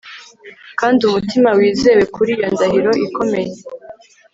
Kandi 0.79 0.99
umutima 1.09 1.49
wizewe 1.57 2.03
kuri 2.15 2.31
iyo 2.35 2.47
ndahiro 2.53 2.91
ikomeye 3.07 3.53